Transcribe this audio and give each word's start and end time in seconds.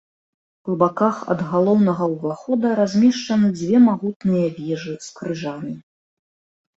Па 0.67 0.75
баках 0.83 1.17
ад 1.33 1.41
галоўнага 1.49 2.07
ўвахода 2.13 2.71
размешчаны 2.79 3.49
дзве 3.59 3.81
магутныя 3.89 4.47
вежы 4.57 4.95
з 5.09 5.13
крыжамі. 5.21 5.75